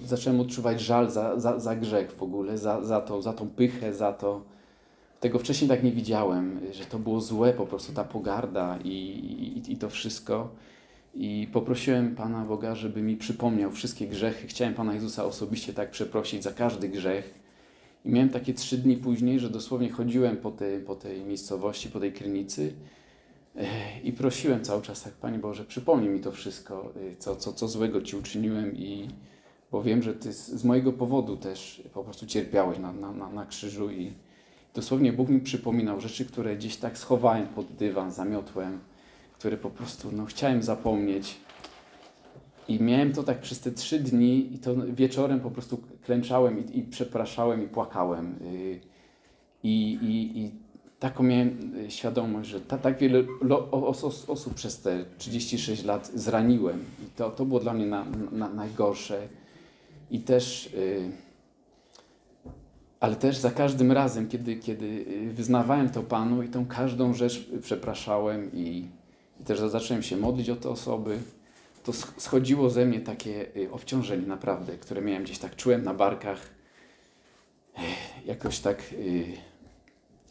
zacząłem 0.05 0.39
odczuwać 0.39 0.81
żal 0.81 1.11
za, 1.11 1.39
za, 1.39 1.59
za 1.59 1.75
grzech 1.75 2.11
w 2.11 2.23
ogóle, 2.23 2.57
za, 2.57 2.83
za, 2.83 3.01
to, 3.01 3.21
za 3.21 3.33
tą 3.33 3.49
pychę, 3.49 3.93
za 3.93 4.13
to, 4.13 4.41
tego 5.19 5.39
wcześniej 5.39 5.69
tak 5.69 5.83
nie 5.83 5.91
widziałem, 5.91 6.59
że 6.71 6.85
to 6.85 6.99
było 6.99 7.21
złe 7.21 7.53
po 7.53 7.65
prostu, 7.65 7.93
ta 7.93 8.03
pogarda 8.03 8.79
i, 8.83 8.89
i, 8.89 9.71
i 9.71 9.77
to 9.77 9.89
wszystko. 9.89 10.49
I 11.15 11.47
poprosiłem 11.53 12.15
Pana 12.15 12.45
Boga, 12.45 12.75
żeby 12.75 13.01
mi 13.01 13.17
przypomniał 13.17 13.71
wszystkie 13.71 14.07
grzechy. 14.07 14.47
Chciałem 14.47 14.73
Pana 14.73 14.93
Jezusa 14.93 15.25
osobiście 15.25 15.73
tak 15.73 15.91
przeprosić 15.91 16.43
za 16.43 16.51
każdy 16.51 16.89
grzech. 16.89 17.39
I 18.05 18.09
miałem 18.09 18.29
takie 18.29 18.53
trzy 18.53 18.77
dni 18.77 18.97
później, 18.97 19.39
że 19.39 19.49
dosłownie 19.49 19.89
chodziłem 19.89 20.37
po 20.37 20.51
tej, 20.51 20.79
po 20.79 20.95
tej 20.95 21.25
miejscowości, 21.25 21.89
po 21.89 21.99
tej 21.99 22.13
krynicy 22.13 22.73
i 24.03 24.13
prosiłem 24.13 24.63
cały 24.63 24.81
czas 24.81 25.03
tak, 25.03 25.13
Panie 25.13 25.39
Boże, 25.39 25.65
przypomnij 25.65 26.09
mi 26.09 26.19
to 26.19 26.31
wszystko, 26.31 26.93
co, 27.19 27.35
co, 27.35 27.53
co 27.53 27.67
złego 27.67 28.01
Ci 28.01 28.15
uczyniłem 28.15 28.77
i 28.77 29.07
bo 29.71 29.83
wiem, 29.83 30.03
że 30.03 30.13
Ty 30.13 30.33
z, 30.33 30.47
z 30.47 30.63
mojego 30.63 30.93
powodu 30.93 31.37
też 31.37 31.83
po 31.93 32.03
prostu 32.03 32.25
cierpiałeś 32.25 32.79
na, 32.79 32.91
na, 32.93 33.29
na 33.29 33.45
krzyżu 33.45 33.91
i 33.91 34.13
dosłownie 34.73 35.13
Bóg 35.13 35.29
mi 35.29 35.39
przypominał 35.39 36.01
rzeczy, 36.01 36.25
które 36.25 36.55
gdzieś 36.55 36.77
tak 36.77 36.97
schowałem 36.97 37.47
pod 37.47 37.65
dywan, 37.65 38.11
zamiotłem, 38.11 38.79
które 39.33 39.57
po 39.57 39.69
prostu 39.69 40.11
no, 40.11 40.25
chciałem 40.25 40.63
zapomnieć. 40.63 41.37
I 42.67 42.83
miałem 42.83 43.13
to 43.13 43.23
tak 43.23 43.41
przez 43.41 43.59
te 43.59 43.71
trzy 43.71 43.99
dni 43.99 44.53
i 44.53 44.59
to 44.59 44.75
wieczorem 44.87 45.39
po 45.39 45.51
prostu 45.51 45.79
klęczałem 46.05 46.65
i, 46.65 46.79
i 46.79 46.83
przepraszałem 46.83 47.63
i 47.63 47.67
płakałem. 47.67 48.35
Y, 48.41 48.79
I, 49.63 49.99
i, 50.01 50.39
i 50.39 50.51
taką 50.99 51.23
miałem 51.23 51.75
y, 51.85 51.91
świadomość, 51.91 52.49
że 52.49 52.61
ta, 52.61 52.77
tak 52.77 52.97
wiele 52.97 53.23
os, 53.71 54.29
osób 54.29 54.53
przez 54.53 54.81
te 54.81 55.05
36 55.17 55.83
lat 55.83 56.11
zraniłem. 56.15 56.79
I 56.79 57.05
to, 57.15 57.29
to 57.29 57.45
było 57.45 57.59
dla 57.59 57.73
mnie 57.73 57.85
na, 57.85 58.05
na, 58.31 58.49
najgorsze. 58.49 59.27
I 60.11 60.19
też... 60.19 60.73
Yy, 60.73 61.11
ale 62.99 63.15
też 63.15 63.37
za 63.37 63.51
każdym 63.51 63.91
razem, 63.91 64.27
kiedy, 64.27 64.55
kiedy 64.55 65.05
wyznawałem 65.33 65.89
to 65.89 66.03
Panu 66.03 66.43
i 66.43 66.49
tą 66.49 66.65
każdą 66.65 67.13
rzecz 67.13 67.49
przepraszałem 67.61 68.51
i, 68.53 68.87
i 69.39 69.43
też 69.43 69.59
zacząłem 69.59 70.03
się 70.03 70.17
modlić 70.17 70.49
o 70.49 70.55
te 70.55 70.69
osoby, 70.69 71.19
to 71.83 71.93
schodziło 71.93 72.69
ze 72.69 72.85
mnie 72.85 72.99
takie 72.99 73.45
obciążenie 73.71 74.27
naprawdę, 74.27 74.77
które 74.77 75.01
miałem 75.01 75.23
gdzieś 75.23 75.39
tak, 75.39 75.55
czułem 75.55 75.83
na 75.83 75.93
barkach. 75.93 76.49
Jakoś 78.25 78.59
tak 78.59 78.83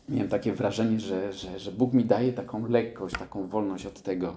miałem 0.09 0.29
takie 0.29 0.53
wrażenie, 0.53 1.01
że, 1.01 1.33
że, 1.33 1.59
że 1.59 1.73
Bóg 1.73 1.93
mi 1.93 2.05
daje 2.05 2.33
taką 2.33 2.69
lekkość, 2.69 3.15
taką 3.19 3.49
wolność 3.49 3.87
od 3.87 4.03
tego. 4.03 4.37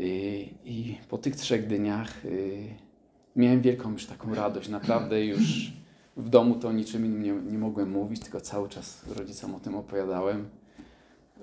Y, 0.00 0.48
I 0.64 0.98
po 1.08 1.18
tych 1.18 1.36
trzech 1.36 1.66
dniach 1.66 2.22
miałem 3.36 3.60
wielką 3.60 3.92
już 3.92 4.06
taką 4.06 4.34
radość, 4.34 4.68
naprawdę 4.68 5.24
już 5.24 5.72
w 6.16 6.28
domu 6.28 6.54
to 6.54 6.72
niczym 6.72 7.06
innym 7.06 7.22
nie, 7.22 7.52
nie 7.52 7.58
mogłem 7.58 7.90
mówić, 7.90 8.20
tylko 8.20 8.40
cały 8.40 8.68
czas 8.68 9.04
rodzicom 9.16 9.54
o 9.54 9.60
tym 9.60 9.74
opowiadałem. 9.76 10.48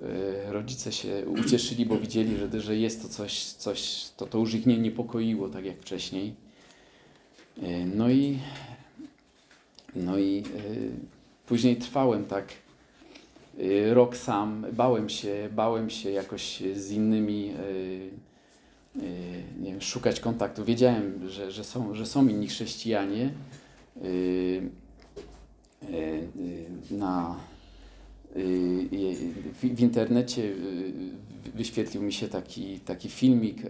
Yy, 0.02 0.52
rodzice 0.52 0.92
się 0.92 1.26
ucieszyli, 1.26 1.86
bo 1.86 1.96
widzieli, 1.96 2.36
że, 2.36 2.60
że 2.60 2.76
jest 2.76 3.02
to 3.02 3.08
coś, 3.08 3.44
coś 3.44 4.10
to, 4.16 4.26
to 4.26 4.38
już 4.38 4.54
ich 4.54 4.66
nie 4.66 4.78
niepokoiło, 4.78 5.48
tak 5.48 5.64
jak 5.64 5.80
wcześniej. 5.80 6.34
Yy, 7.56 7.86
no 7.94 8.10
i, 8.10 8.38
no 9.96 10.18
i 10.18 10.42
później 11.46 11.76
trwałem 11.76 12.24
tak 12.24 12.46
rok 13.92 14.16
sam, 14.16 14.66
bałem 14.72 15.08
się, 15.08 15.48
bałem 15.52 15.90
się 15.90 16.10
jakoś 16.10 16.62
z 16.74 16.90
innymi 16.90 17.46
yy, 17.46 18.10
yy, 18.94 19.02
nie 19.60 19.70
wiem, 19.70 19.80
szukać 19.80 20.20
kontaktu. 20.20 20.64
Wiedziałem, 20.64 21.28
że, 21.28 21.50
że, 21.50 21.64
są, 21.64 21.94
że 21.94 22.06
są 22.06 22.28
inni 22.28 22.46
chrześcijanie, 22.46 23.30
Y, 24.04 24.62
y, 25.90 26.28
na, 26.90 27.36
y, 28.36 28.88
w 29.52 29.80
internecie 29.80 30.54
wyświetlił 31.54 32.02
mi 32.02 32.12
się 32.12 32.28
taki, 32.28 32.80
taki 32.80 33.08
filmik 33.08 33.62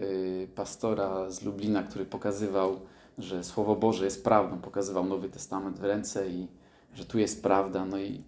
pastora 0.55 1.31
z 1.31 1.41
Lublina, 1.43 1.83
który 1.83 2.05
pokazywał, 2.05 2.79
że 3.17 3.43
Słowo 3.43 3.75
Boże 3.75 4.05
jest 4.05 4.23
prawdą, 4.23 4.57
pokazywał 4.57 5.05
Nowy 5.05 5.29
Testament 5.29 5.79
w 5.79 5.83
ręce 5.83 6.29
i 6.29 6.47
że 6.95 7.05
tu 7.05 7.19
jest 7.19 7.43
prawda. 7.43 7.85
No 7.85 7.99
i 7.99 8.21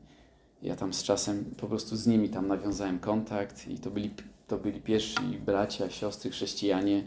ja 0.62 0.76
tam 0.76 0.94
z 0.94 1.04
czasem 1.04 1.46
po 1.58 1.68
prostu 1.68 1.96
z 1.96 2.08
nimi 2.08 2.30
tam 2.30 2.48
nawiązałem 2.48 3.00
kontakt 3.00 3.68
i 3.68 3.78
to 3.78 3.92
byli, 3.92 4.12
to 4.48 4.58
byli 4.58 4.82
pierwsi 4.82 5.22
bracia, 5.46 5.90
siostry, 5.90 6.32
chrześcijanie 6.32 7.04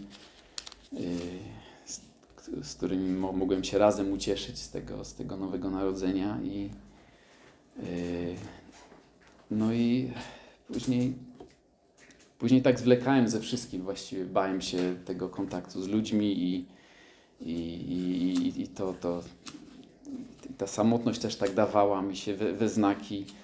z 2.62 2.74
którymi 2.74 3.10
mogłem 3.12 3.64
się 3.64 3.78
razem 3.78 4.12
ucieszyć 4.12 4.58
z 4.58 4.70
tego, 4.70 5.04
z 5.04 5.14
tego 5.14 5.36
nowego 5.36 5.70
narodzenia 5.70 6.40
i 6.44 6.70
yy, 7.76 8.34
no 9.50 9.72
i 9.72 10.12
później 10.72 11.14
później 12.38 12.62
tak 12.62 12.78
zwlekałem 12.78 13.28
ze 13.28 13.40
wszystkim, 13.40 13.82
właściwie 13.82 14.24
bałem 14.24 14.60
się 14.60 14.96
tego 15.04 15.28
kontaktu 15.28 15.82
z 15.82 15.88
ludźmi 15.88 16.42
i, 16.42 16.66
i, 17.40 17.52
i, 17.52 18.62
i 18.62 18.68
to, 18.68 18.94
to 19.00 19.22
ta 20.58 20.66
samotność 20.66 21.20
też 21.20 21.36
tak 21.36 21.54
dawała 21.54 22.02
mi 22.02 22.16
się 22.16 22.34
we, 22.34 22.52
we 22.52 22.68
znaki, 22.68 23.18
yy, 23.18 23.43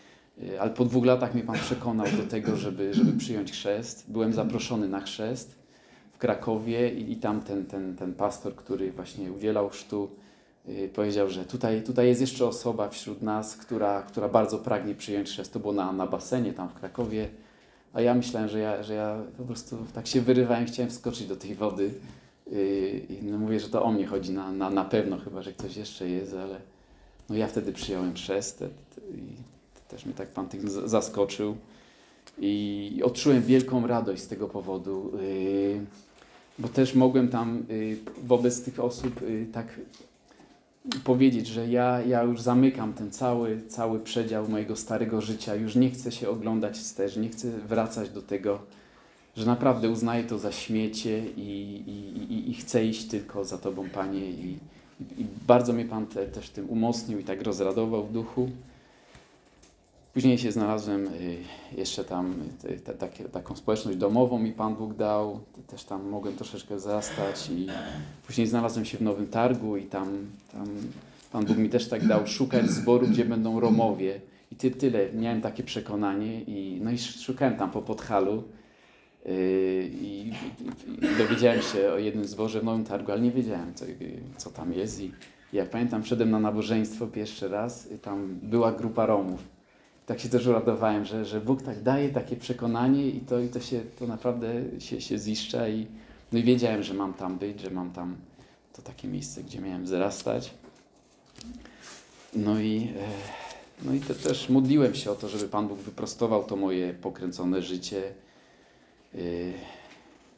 ale 0.60 0.70
po 0.70 0.84
dwóch 0.84 1.06
latach 1.06 1.34
mnie 1.34 1.42
Pan 1.42 1.58
przekonał 1.58 2.06
do 2.06 2.22
tego, 2.22 2.56
żeby, 2.56 2.94
żeby 2.94 3.12
przyjąć 3.12 3.52
chrzest. 3.52 4.04
Byłem 4.08 4.32
zaproszony 4.32 4.88
na 4.88 5.00
chrzest 5.00 5.60
Krakowie 6.20 6.94
i, 6.94 7.12
i 7.12 7.16
tam 7.16 7.40
ten, 7.40 7.66
ten, 7.66 7.96
ten 7.96 8.14
pastor, 8.14 8.54
który 8.54 8.92
właśnie 8.92 9.32
udzielał 9.32 9.68
chrztu, 9.68 10.10
yy, 10.66 10.88
powiedział, 10.88 11.30
że 11.30 11.44
tutaj, 11.44 11.82
tutaj 11.82 12.06
jest 12.06 12.20
jeszcze 12.20 12.46
osoba 12.46 12.88
wśród 12.88 13.22
nas, 13.22 13.56
która, 13.56 14.02
która 14.02 14.28
bardzo 14.28 14.58
pragnie 14.58 14.94
przyjąć 14.94 15.28
chrzest. 15.28 15.52
To 15.52 15.60
było 15.60 15.72
na, 15.72 15.92
na 15.92 16.06
basenie 16.06 16.52
tam 16.52 16.68
w 16.68 16.74
Krakowie, 16.74 17.28
a 17.92 18.00
ja 18.00 18.14
myślałem, 18.14 18.48
że 18.48 18.58
ja, 18.58 18.82
że 18.82 18.94
ja 18.94 19.22
po 19.38 19.44
prostu 19.44 19.76
tak 19.94 20.06
się 20.06 20.20
wyrywałem, 20.20 20.66
chciałem 20.66 20.90
wskoczyć 20.90 21.26
do 21.26 21.36
tej 21.36 21.54
wody. 21.54 21.94
Yy, 22.52 23.02
no 23.22 23.38
mówię, 23.38 23.60
że 23.60 23.68
to 23.68 23.82
o 23.82 23.92
mnie 23.92 24.06
chodzi 24.06 24.32
na, 24.32 24.52
na, 24.52 24.70
na 24.70 24.84
pewno, 24.84 25.18
chyba 25.18 25.42
że 25.42 25.52
ktoś 25.52 25.76
jeszcze 25.76 26.08
jest, 26.08 26.34
ale 26.34 26.60
no 27.30 27.36
ja 27.36 27.46
wtedy 27.46 27.72
przyjąłem 27.72 28.14
chrzest 28.14 28.64
i 29.14 29.50
też 29.90 30.06
mnie 30.06 30.14
tak 30.14 30.28
Pan 30.28 30.48
tym 30.48 30.88
zaskoczył. 30.88 31.56
I 32.38 33.00
odczułem 33.04 33.42
wielką 33.42 33.86
radość 33.86 34.22
z 34.22 34.28
tego 34.28 34.48
powodu, 34.48 35.12
y, 35.20 35.80
bo 36.58 36.68
też 36.68 36.94
mogłem 36.94 37.28
tam 37.28 37.62
y, 37.70 37.96
wobec 38.22 38.62
tych 38.62 38.80
osób 38.80 39.22
y, 39.22 39.46
tak 39.52 39.80
powiedzieć, 41.04 41.46
że 41.46 41.68
ja, 41.68 42.00
ja 42.02 42.22
już 42.22 42.40
zamykam 42.40 42.92
ten 42.92 43.10
cały, 43.10 43.60
cały 43.68 44.00
przedział 44.00 44.48
mojego 44.48 44.76
starego 44.76 45.20
życia, 45.20 45.54
już 45.54 45.74
nie 45.74 45.90
chcę 45.90 46.12
się 46.12 46.28
oglądać 46.28 46.78
wstecz, 46.78 47.16
nie 47.16 47.28
chcę 47.28 47.50
wracać 47.50 48.10
do 48.10 48.22
tego, 48.22 48.58
że 49.36 49.46
naprawdę 49.46 49.90
uznaję 49.90 50.24
to 50.24 50.38
za 50.38 50.52
śmiecie 50.52 51.22
i, 51.36 51.82
i, 51.86 52.32
i, 52.32 52.50
i 52.50 52.54
chcę 52.54 52.84
iść 52.84 53.04
tylko 53.04 53.44
za 53.44 53.58
Tobą, 53.58 53.90
Panie. 53.90 54.30
I, 54.30 54.58
i 55.18 55.26
bardzo 55.46 55.72
mnie 55.72 55.84
Pan 55.84 56.06
te, 56.06 56.26
też 56.26 56.50
tym 56.50 56.70
umocnił 56.70 57.18
i 57.18 57.24
tak 57.24 57.42
rozradował 57.42 58.06
w 58.06 58.12
duchu. 58.12 58.50
Później 60.14 60.38
się 60.38 60.52
znalazłem 60.52 61.06
y, 61.06 61.36
jeszcze 61.76 62.04
tam, 62.04 62.34
y, 62.64 62.94
takie, 62.98 63.24
taką 63.24 63.56
społeczność 63.56 63.98
domową 63.98 64.38
mi 64.38 64.52
Pan 64.52 64.74
Bóg 64.74 64.94
dał, 64.94 65.40
też 65.66 65.84
tam 65.84 66.08
mogłem 66.08 66.36
troszeczkę 66.36 66.76
wzrastać 66.76 67.50
i 67.50 67.66
później 68.26 68.46
znalazłem 68.46 68.84
się 68.84 68.98
w 68.98 69.02
Nowym 69.02 69.26
Targu 69.26 69.76
i 69.76 69.84
tam, 69.84 70.26
tam 70.52 70.66
Pan 71.32 71.44
Bóg 71.44 71.56
mi 71.56 71.68
też 71.68 71.88
tak 71.88 72.06
dał 72.06 72.26
szukać 72.26 72.70
zboru, 72.70 73.06
gdzie 73.06 73.24
będą 73.24 73.60
Romowie. 73.60 74.20
I 74.52 74.56
ty, 74.56 74.70
tyle, 74.70 75.12
miałem 75.12 75.40
takie 75.40 75.62
przekonanie 75.62 76.40
i, 76.40 76.80
no 76.82 76.90
i 76.90 76.98
szukałem 76.98 77.56
tam 77.56 77.70
po 77.70 77.82
Podhalu 77.82 78.42
i, 79.92 80.32
i, 81.02 81.18
dowiedziałem 81.18 81.62
się 81.62 81.92
o 81.92 81.98
jednym 81.98 82.24
zborze 82.24 82.60
w 82.60 82.64
Nowym 82.64 82.84
Targu, 82.84 83.12
ale 83.12 83.20
nie 83.20 83.30
wiedziałem, 83.30 83.74
co, 83.74 83.84
co 84.36 84.50
tam 84.50 84.72
jest. 84.72 85.00
I 85.00 85.12
jak 85.52 85.70
pamiętam, 85.70 86.02
wszedłem 86.02 86.30
na 86.30 86.40
nabożeństwo 86.40 87.06
pierwszy 87.06 87.48
raz 87.48 87.92
i 87.92 87.98
tam 87.98 88.38
była 88.42 88.72
grupa 88.72 89.06
Romów 89.06 89.59
tak 90.10 90.20
się 90.20 90.28
też 90.28 90.46
uradowałem, 90.46 91.04
że, 91.04 91.24
że 91.24 91.40
Bóg 91.40 91.62
tak 91.62 91.82
daje 91.82 92.08
takie 92.08 92.36
przekonanie 92.36 93.08
i 93.08 93.20
to, 93.20 93.40
i 93.40 93.48
to 93.48 93.60
się 93.60 93.80
to 93.98 94.06
naprawdę 94.06 94.48
się, 94.78 95.00
się 95.00 95.18
ziszcza 95.18 95.68
i, 95.68 95.86
no 96.32 96.38
i 96.38 96.42
wiedziałem, 96.42 96.82
że 96.82 96.94
mam 96.94 97.14
tam 97.14 97.38
być, 97.38 97.60
że 97.60 97.70
mam 97.70 97.90
tam 97.90 98.16
to 98.72 98.82
takie 98.82 99.08
miejsce, 99.08 99.42
gdzie 99.42 99.60
miałem 99.60 99.84
wzrastać. 99.84 100.54
No 102.34 102.60
i, 102.60 102.92
e, 102.96 103.84
no 103.84 103.94
i 103.94 104.00
te, 104.00 104.14
też 104.14 104.48
modliłem 104.48 104.94
się 104.94 105.10
o 105.10 105.14
to, 105.14 105.28
żeby 105.28 105.48
Pan 105.48 105.68
Bóg 105.68 105.78
wyprostował 105.78 106.44
to 106.44 106.56
moje 106.56 106.94
pokręcone 106.94 107.62
życie. 107.62 108.02
E, 109.14 109.18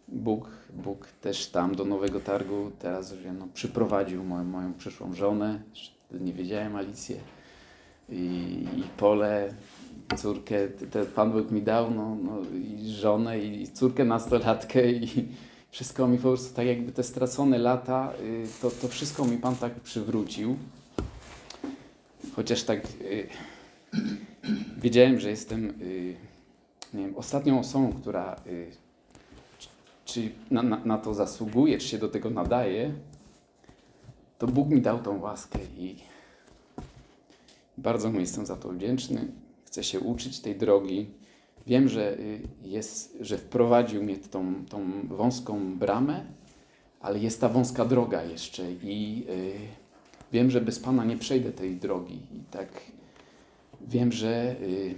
Bóg, 0.09 0.49
Bóg 0.73 1.09
też 1.21 1.47
tam 1.47 1.75
do 1.75 1.85
Nowego 1.85 2.21
Targu 2.21 2.71
teraz 2.79 3.15
no, 3.39 3.49
przyprowadził 3.55 4.25
moją, 4.25 4.45
moją 4.45 4.75
przyszłą 4.75 5.15
żonę. 5.15 5.63
Nie 6.21 6.33
wiedziałem, 6.33 6.77
Alicję 6.77 7.17
i, 8.13 8.67
i 8.77 8.83
pole, 8.97 9.55
córkę, 10.17 10.69
te 10.69 11.05
Pan 11.05 11.33
Bóg 11.33 11.51
mi 11.51 11.63
dał, 11.63 11.91
no, 11.91 12.17
no, 12.23 12.41
i 12.55 12.91
żonę, 12.91 13.39
i 13.39 13.69
córkę 13.69 14.05
nastolatkę 14.05 14.93
i 14.93 15.29
wszystko 15.71 16.09
mi 16.09 16.17
po 16.17 16.23
prostu 16.23 16.57
tak 16.57 16.67
jakby 16.67 16.93
te 16.93 17.03
stracone 17.03 17.59
lata, 17.59 18.13
y, 18.21 18.47
to, 18.63 18.71
to 18.71 18.89
wszystko 18.89 19.25
mi 19.25 19.39
Pan 19.39 19.57
tak 19.57 19.81
przywrócił. 19.81 20.57
Chociaż 22.37 22.63
tak 22.63 22.87
y, 23.01 23.29
wiedziałem, 24.77 25.21
że 25.21 25.31
jestem 25.31 25.65
y, 25.83 26.15
nie 26.95 27.05
wiem, 27.05 27.17
ostatnią 27.17 27.61
osobą, 27.61 27.93
która 27.93 28.37
czy 30.05 30.33
na, 30.51 30.63
na, 30.63 30.85
na 30.85 30.99
to 30.99 31.15
zasługuje, 31.15 31.79
czy 31.79 31.89
się 31.89 31.99
do 31.99 32.09
tego 32.09 32.31
nadaje, 32.31 32.95
to 34.39 34.47
Bóg 34.47 34.69
mi 34.69 34.81
dał 34.81 34.99
tą 34.99 35.21
łaskę 35.21 35.59
i 35.79 35.97
bardzo 37.79 38.11
mu 38.11 38.21
jestem 38.21 38.47
za 38.47 38.57
to 38.57 38.69
wdzięczny. 38.69 39.33
Chcę 39.65 39.85
się 39.85 40.01
uczyć 40.01 40.41
tej 40.41 40.57
drogi. 40.57 41.07
Wiem, 41.67 41.89
że, 41.89 42.19
y, 42.19 42.41
jest, 42.63 43.19
że 43.21 43.39
wprowadził 43.39 44.03
mnie 44.03 44.17
tą, 44.17 44.65
tą 44.65 45.09
wąską 45.09 45.79
bramę, 45.79 46.25
ale 47.01 47.19
jest 47.19 47.41
ta 47.41 47.49
wąska 47.49 47.85
droga 47.85 48.23
jeszcze 48.23 48.73
i 48.73 49.27
y, 49.29 49.53
wiem, 50.33 50.51
że 50.51 50.61
bez 50.61 50.79
Pana 50.79 51.05
nie 51.05 51.17
przejdę 51.17 51.53
tej 51.53 51.77
drogi. 51.77 52.15
I 52.15 52.45
tak 52.51 52.69
wiem, 53.81 54.13
że 54.13 54.57
y, 54.61 54.95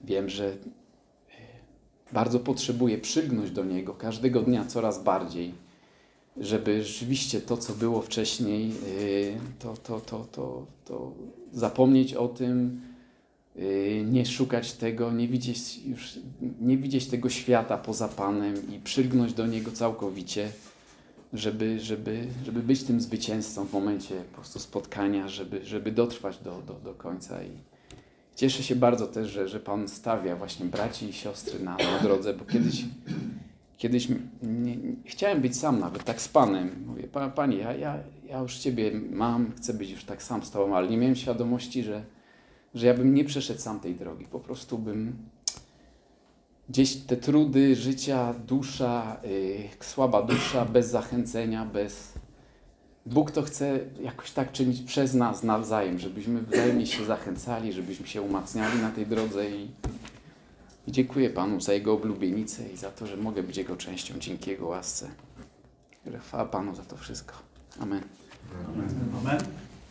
wiem, 0.00 0.28
że 0.28 0.56
bardzo 2.12 2.40
potrzebuję 2.40 2.98
przygnąć 2.98 3.50
do 3.50 3.64
Niego 3.64 3.94
każdego 3.94 4.42
dnia 4.42 4.64
coraz 4.64 5.02
bardziej 5.02 5.63
żeby 6.36 6.84
rzeczywiście 6.84 7.40
to, 7.40 7.56
co 7.56 7.72
było 7.72 8.02
wcześniej, 8.02 8.72
y, 8.98 9.38
to, 9.58 9.76
to, 9.76 10.00
to, 10.00 10.26
to, 10.32 10.66
to 10.84 11.12
zapomnieć 11.52 12.14
o 12.14 12.28
tym, 12.28 12.80
y, 13.56 14.04
nie 14.10 14.26
szukać 14.26 14.72
tego, 14.72 15.12
nie 15.12 15.28
widzieć 15.28 15.80
już, 15.86 16.18
nie 16.60 16.76
widzieć 16.76 17.06
tego 17.06 17.30
świata 17.30 17.78
poza 17.78 18.08
Panem 18.08 18.74
i 18.76 18.78
przylgnąć 18.78 19.32
do 19.32 19.46
Niego 19.46 19.72
całkowicie, 19.72 20.48
żeby, 21.32 21.80
żeby, 21.80 22.26
żeby 22.44 22.62
być 22.62 22.82
tym 22.82 23.00
zwycięzcą 23.00 23.64
w 23.64 23.72
momencie 23.72 24.14
po 24.14 24.34
prostu 24.34 24.58
spotkania, 24.58 25.28
żeby, 25.28 25.64
żeby 25.64 25.92
dotrwać 25.92 26.38
do, 26.38 26.62
do, 26.66 26.74
do 26.74 26.94
końca. 26.94 27.42
I 27.42 27.50
cieszę 28.36 28.62
się 28.62 28.76
bardzo 28.76 29.06
też, 29.06 29.30
że, 29.30 29.48
że 29.48 29.60
Pan 29.60 29.88
stawia 29.88 30.36
właśnie 30.36 30.66
braci 30.66 31.08
i 31.08 31.12
siostry 31.12 31.58
na, 31.60 31.76
na 31.76 31.98
drodze, 31.98 32.34
bo 32.34 32.44
kiedyś 32.44 32.84
Kiedyś 33.78 34.08
nie, 34.42 34.76
nie, 34.76 34.76
chciałem 35.04 35.40
być 35.40 35.56
sam 35.56 35.80
nawet, 35.80 36.04
tak 36.04 36.20
z 36.20 36.28
Panem. 36.28 36.84
Mówię, 36.86 37.02
pa, 37.02 37.30
Panie, 37.30 37.56
ja, 37.56 37.76
ja, 37.76 37.98
ja 38.28 38.40
już 38.40 38.56
Ciebie 38.56 38.92
mam, 39.10 39.52
chcę 39.52 39.74
być 39.74 39.90
już 39.90 40.04
tak 40.04 40.22
sam 40.22 40.44
z 40.44 40.50
Tobą, 40.50 40.76
ale 40.76 40.88
nie 40.88 40.96
miałem 40.96 41.16
świadomości, 41.16 41.82
że, 41.82 42.04
że 42.74 42.86
ja 42.86 42.94
bym 42.94 43.14
nie 43.14 43.24
przeszedł 43.24 43.60
sam 43.60 43.80
tej 43.80 43.94
drogi. 43.94 44.26
Po 44.26 44.40
prostu 44.40 44.78
bym 44.78 45.16
gdzieś 46.68 46.96
te 46.96 47.16
trudy 47.16 47.76
życia, 47.76 48.34
dusza, 48.46 49.20
yy, 49.24 49.68
słaba 49.80 50.22
dusza, 50.22 50.64
bez 50.64 50.90
zachęcenia, 50.90 51.64
bez... 51.64 52.12
Bóg 53.06 53.30
to 53.30 53.42
chce 53.42 53.80
jakoś 54.00 54.30
tak 54.30 54.52
czynić 54.52 54.82
przez 54.82 55.14
nas 55.14 55.42
nawzajem, 55.42 55.98
żebyśmy 55.98 56.42
wzajemnie 56.42 56.86
się 56.86 57.04
zachęcali, 57.04 57.72
żebyśmy 57.72 58.06
się 58.06 58.22
umacniali 58.22 58.80
na 58.80 58.90
tej 58.90 59.06
drodze 59.06 59.50
i 59.50 59.70
i 60.86 60.92
dziękuję 60.92 61.30
Panu 61.30 61.60
za 61.60 61.72
Jego 61.72 61.92
oblubienicę 61.92 62.68
i 62.68 62.76
za 62.76 62.90
to, 62.90 63.06
że 63.06 63.16
mogę 63.16 63.42
być 63.42 63.56
Jego 63.56 63.76
częścią 63.76 64.14
dzięki 64.18 64.50
Jego 64.50 64.66
łasce. 64.66 65.10
Chwała 66.20 66.44
Panu 66.44 66.74
za 66.74 66.82
to 66.82 66.96
wszystko. 66.96 67.34
Amen. 67.80 68.02
Amen. 68.68 68.88
Amen. 69.20 69.40